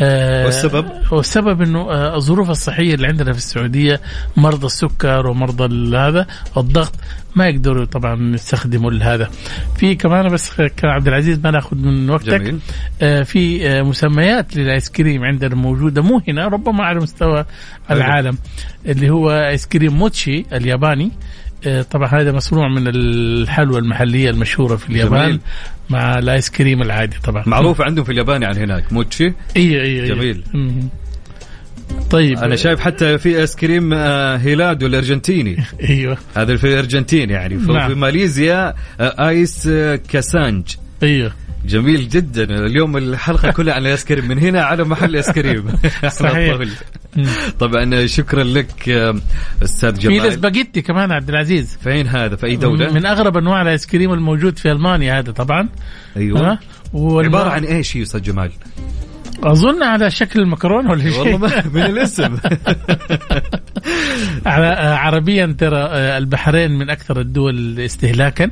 [0.01, 4.01] آه، والسبب؟ والسبب إنه آه، الظروف الصحية اللي عندنا في السعودية
[4.37, 6.27] مرضى السكر ومرضى هذا
[6.57, 6.93] الضغط
[7.35, 9.29] ما يقدروا طبعا يستخدموا هذا
[9.77, 12.59] في كمان بس كان عبد العزيز ما ناخذ من وقتك جميل
[13.01, 17.45] آه، في آه، مسميات للآيس كريم عندنا موجودة مو هنا ربما على مستوى
[17.89, 17.97] حلو.
[17.97, 18.37] العالم
[18.85, 21.11] اللي هو آيس كريم موتشي الياباني
[21.91, 25.39] طبعا هذا مصنوع من الحلوى المحلية المشهورة في اليابان جميل.
[25.89, 27.43] مع الآيس كريم العادي طبعا.
[27.45, 28.93] معروف عندهم في اليابان عن هناك.
[28.93, 30.43] موتشي؟ إي إي جميل.
[30.53, 30.89] مم.
[32.11, 32.37] طيب.
[32.37, 36.17] أنا شايف حتى في آيس كريم آه، helado الارجنتيني أيوه.
[36.35, 37.59] هذا في الأرجنتين يعني.
[37.59, 37.89] في, نعم.
[37.89, 40.63] في ماليزيا آه، ais آه، kacang.
[41.03, 41.31] أيوه.
[41.65, 42.43] جميل جدا.
[42.43, 44.27] اليوم الحلقة كلها عن الايس كريم.
[44.27, 45.65] من هنا على محل آيس كريم.
[46.09, 46.57] صحيح.
[47.59, 48.89] طبعا شكرا لك
[49.63, 50.19] أستاذ في جمال.
[50.21, 51.77] الاسباجيتي كمان عبد العزيز.
[51.83, 55.69] فين هذا؟ في أي دولة؟ من أغرب أنواع الآيس كريم الموجود في ألمانيا هذا طبعا.
[56.17, 56.59] أيوه؟
[56.93, 58.51] والم- عبارة عن إيش يا أستاذ جمال؟
[59.43, 62.37] أظن على شكل المكرونة ولا والله شيء ما من الاسم.
[64.47, 68.51] آه، عربيا ترى آه، البحرين من أكثر الدول استهلاكا.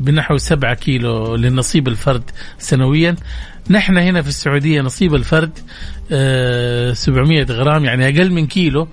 [0.00, 2.22] بنحو 7 كيلو لنصيب الفرد
[2.58, 3.16] سنويا.
[3.70, 5.58] نحن هنا في السعودية نصيب الفرد
[6.12, 8.88] آه، 700 غرام يعني أقل من كيلو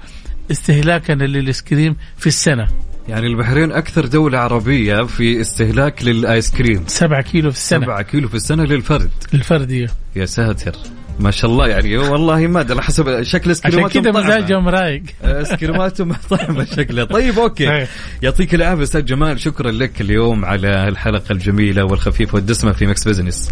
[0.51, 2.67] استهلاكا للآيس كريم في السنة.
[3.09, 6.83] يعني البحرين أكثر دولة عربية في استهلاك للآيس كريم.
[6.87, 7.85] 7 كيلو في السنة.
[7.85, 9.09] 7 كيلو في السنة للفرد.
[9.33, 9.87] للفرد إيه.
[10.15, 10.75] يا ساتر.
[11.20, 14.26] ما شاء الله يعني والله ما أدري على حسب شكل عشان اسكريماتهم كذا طعمة.
[14.26, 15.03] مزاجهم رايق.
[15.24, 17.03] اسكريماتهم طعمه شكله.
[17.03, 17.65] طيب أوكي.
[17.65, 17.89] صحيح.
[18.24, 19.39] يعطيك العافية أستاذ جمال.
[19.39, 23.51] شكرا لك اليوم على الحلقة الجميلة والخفيفة والدسمة في Mix Business.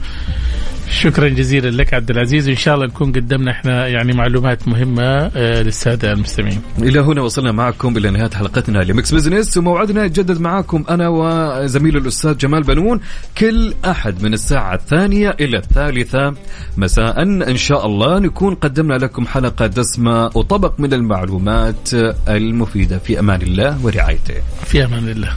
[0.90, 2.48] شكرا جزيلا لك عبد العزيز.
[2.48, 6.62] وان شاء الله نكون قدمنا إحنا يعني معلومات مهمة آه، للسادة المستمعين.
[6.82, 11.98] إلى هنا وصلنا معكم إلى نهاية حلقتنا ل Mix Business وموعدنا يتجدد معكم أنا وزميل
[11.98, 13.00] الأستاذ جمال بنون
[13.38, 16.34] كل أحد من الساعة الثانية إلى الثالثة
[16.78, 17.22] مساء.
[17.24, 21.90] إن شاء الله نكون قدمنا لكم حلقة دسمة وطبق من المعلومات
[22.30, 22.98] المفيدة.
[22.98, 24.36] في أمان الله ورعايته.
[24.66, 25.34] في أمان الله.